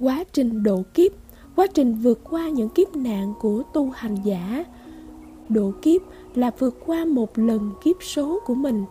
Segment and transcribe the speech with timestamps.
[0.00, 1.12] quá trình độ kiếp,
[1.56, 4.64] quá trình vượt qua những kiếp nạn của tu hành giả.
[5.48, 6.00] Độ kiếp
[6.34, 8.84] là vượt qua một lần kiếp số của mình.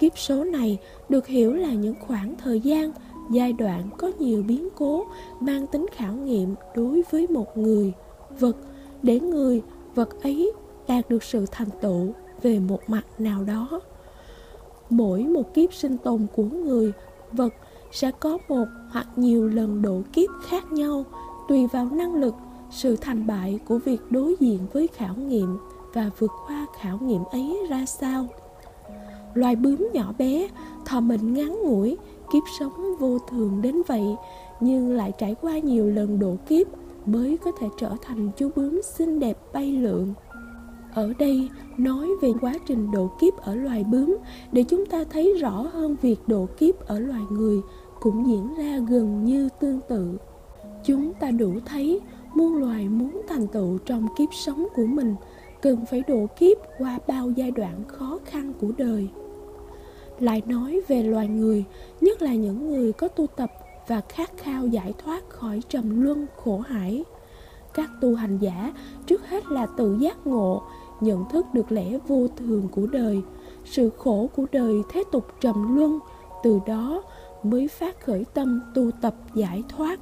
[0.00, 0.78] Kiếp số này
[1.08, 2.92] được hiểu là những khoảng thời gian,
[3.30, 5.06] giai đoạn có nhiều biến cố,
[5.40, 7.92] mang tính khảo nghiệm đối với một người,
[8.38, 8.56] vật.
[9.02, 9.62] Để người,
[9.94, 10.52] vật ấy
[10.88, 12.12] đạt được sự thành tựu
[12.42, 13.80] về một mặt nào đó.
[14.90, 16.92] Mỗi một kiếp sinh tồn của người,
[17.32, 17.54] vật
[17.92, 21.04] sẽ có một hoặc nhiều lần độ kiếp khác nhau
[21.48, 22.34] tùy vào năng lực,
[22.70, 25.58] sự thành bại của việc đối diện với khảo nghiệm
[25.92, 28.26] và vượt qua khảo nghiệm ấy ra sao.
[29.34, 30.48] Loài bướm nhỏ bé,
[30.84, 31.96] thò mình ngắn ngủi,
[32.32, 34.16] kiếp sống vô thường đến vậy,
[34.60, 36.66] nhưng lại trải qua nhiều lần độ kiếp
[37.06, 40.14] mới có thể trở thành chú bướm xinh đẹp bay lượn
[40.94, 44.16] ở đây, nói về quá trình độ kiếp ở loài bướm,
[44.52, 47.60] để chúng ta thấy rõ hơn việc độ kiếp ở loài người
[48.00, 50.18] cũng diễn ra gần như tương tự.
[50.84, 52.00] Chúng ta đủ thấy,
[52.34, 55.14] muôn loài muốn thành tựu trong kiếp sống của mình
[55.62, 59.08] cần phải độ kiếp qua bao giai đoạn khó khăn của đời.
[60.20, 61.64] Lại nói về loài người,
[62.00, 63.52] nhất là những người có tu tập
[63.88, 67.04] và khát khao giải thoát khỏi trầm luân khổ hải.
[67.74, 68.72] Các tu hành giả,
[69.06, 70.62] trước hết là tự giác ngộ
[71.02, 73.20] nhận thức được lẽ vô thường của đời,
[73.64, 75.98] sự khổ của đời thế tục trầm luân,
[76.42, 77.02] từ đó
[77.42, 80.00] mới phát khởi tâm tu tập giải thoát.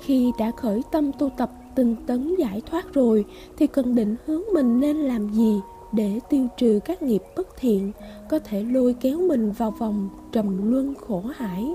[0.00, 3.24] Khi đã khởi tâm tu tập tinh tấn giải thoát rồi,
[3.56, 5.60] thì cần định hướng mình nên làm gì
[5.92, 7.92] để tiêu trừ các nghiệp bất thiện
[8.30, 11.68] có thể lôi kéo mình vào vòng trầm luân khổ hải?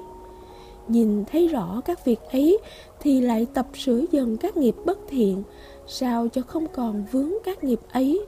[0.87, 2.57] Nhìn thấy rõ các việc ấy
[2.99, 5.43] thì lại tập sửa dần các nghiệp bất thiện,
[5.87, 8.25] sao cho không còn vướng các nghiệp ấy?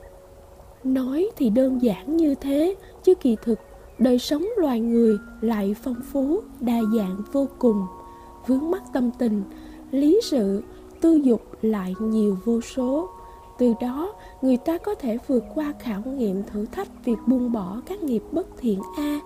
[0.84, 3.58] Nói thì đơn giản như thế, chứ kỳ thực,
[3.98, 7.86] đời sống loài người lại phong phú, đa dạng vô cùng.
[8.46, 9.42] Vướng mắc tâm tình,
[9.90, 10.62] lý sự,
[11.00, 13.08] tư dục lại nhiều vô số.
[13.58, 17.80] Từ đó, người ta có thể vượt qua khảo nghiệm thử thách việc buông bỏ
[17.86, 19.20] các nghiệp bất thiện a,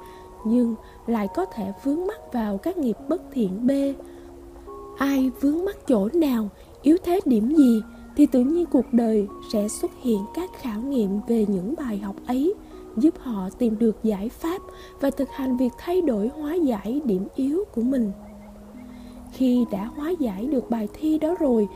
[0.44, 0.74] nhưng
[1.06, 3.70] lại có thể vướng mắc vào các nghiệp bất thiện b.
[4.98, 6.48] Ai vướng mắc chỗ nào,
[6.82, 7.82] yếu thế điểm gì
[8.16, 12.16] thì tự nhiên cuộc đời sẽ xuất hiện các khảo nghiệm về những bài học
[12.26, 12.54] ấy,
[12.96, 14.62] giúp họ tìm được giải pháp
[15.00, 18.12] và thực hành việc thay đổi hóa giải điểm yếu của mình.
[19.32, 21.68] Khi đã hóa giải được bài thi đó rồi,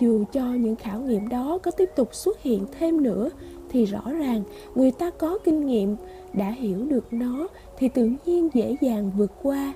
[0.00, 3.30] dù cho những khảo nghiệm đó có tiếp tục xuất hiện thêm nữa,
[3.68, 4.42] thì rõ ràng
[4.74, 5.96] người ta có kinh nghiệm,
[6.32, 7.48] đã hiểu được nó
[7.78, 9.72] thì tự nhiên dễ dàng vượt qua.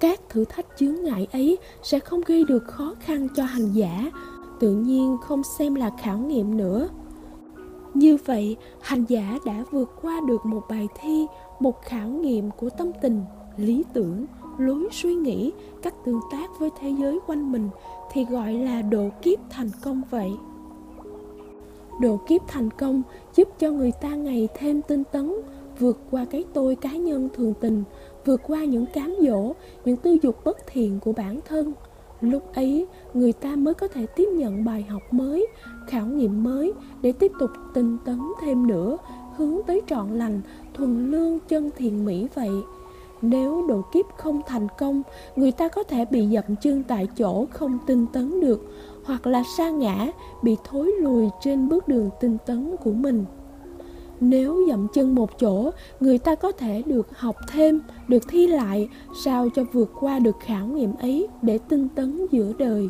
[0.00, 4.10] Các thử thách chướng ngại ấy sẽ không gây được khó khăn cho hành giả
[4.60, 6.88] tự nhiên không xem là khảo nghiệm nữa.
[7.94, 11.26] Như vậy, hành giả đã vượt qua được một bài thi,
[11.60, 13.22] một khảo nghiệm của tâm tình,
[13.56, 14.26] lý tưởng,
[14.58, 15.52] lối suy nghĩ,
[15.82, 17.68] cách tương tác với thế giới quanh mình
[18.12, 20.30] thì gọi là độ kiếp thành công vậy.
[22.00, 23.02] Độ kiếp thành công
[23.36, 25.34] giúp cho người ta ngày thêm tinh tấn,
[25.78, 27.84] vượt qua cái tôi cá nhân thường tình,
[28.24, 29.52] vượt qua những cám dỗ,
[29.84, 31.72] những tư dục bất thiện của bản thân
[32.20, 35.46] lúc ấy, người ta mới có thể tiếp nhận bài học mới,
[35.86, 38.96] khảo nghiệm mới để tiếp tục tinh tấn thêm nữa,
[39.36, 40.40] hướng tới trọn lành,
[40.74, 42.50] thuần lương chân thiện mỹ vậy.
[43.22, 45.02] Nếu độ kiếp không thành công,
[45.36, 48.60] người ta có thể bị dậm chân tại chỗ không tinh tấn được,
[49.04, 50.06] hoặc là sa ngã,
[50.42, 53.24] bị thối lùi trên bước đường tinh tấn của mình
[54.20, 55.70] nếu dậm chân một chỗ,
[56.00, 58.88] người ta có thể được học thêm, được thi lại,
[59.24, 62.88] sao cho vượt qua được khảo nghiệm ấy để tinh tấn giữa đời.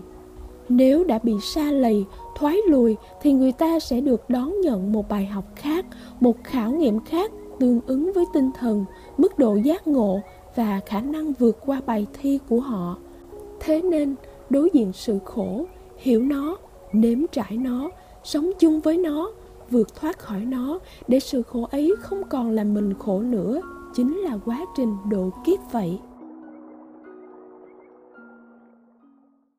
[0.69, 2.05] Nếu đã bị xa lầy,
[2.37, 5.87] thoái lùi, thì người ta sẽ được đón nhận một bài học khác,
[6.21, 8.85] một khảo nghiệm khác tương ứng với tinh thần,
[9.19, 10.21] mức độ giác ngộ
[10.57, 12.97] và khả năng vượt qua bài thi của họ.
[13.61, 14.15] Thế nên,
[14.51, 15.65] đối diện sự khổ,
[15.97, 16.57] hiểu nó,
[16.93, 17.91] nếm trải nó,
[18.25, 19.31] sống chung với nó
[19.71, 23.61] vượt thoát khỏi nó để sự khổ ấy không còn làm mình khổ nữa,
[23.95, 25.99] chính là quá trình độ kiếp vậy.